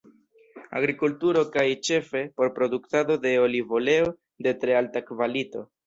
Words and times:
Agrikulturo 0.79 1.43
kaj 1.57 1.65
ĉefe 1.91 2.23
por 2.41 2.51
produktado 2.57 3.21
de 3.29 3.37
olivoleo 3.45 4.13
de 4.49 4.59
tre 4.65 4.83
alta 4.85 5.09
kvalito. 5.13 5.69